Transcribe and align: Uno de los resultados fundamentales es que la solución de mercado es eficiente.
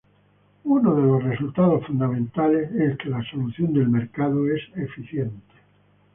Uno 0.63 0.95
de 0.95 1.03
los 1.03 1.23
resultados 1.23 1.85
fundamentales 1.85 2.71
es 2.71 2.97
que 2.97 3.09
la 3.09 3.21
solución 3.29 3.71
de 3.71 3.85
mercado 3.85 4.47
es 4.47 4.63
eficiente. 4.75 5.53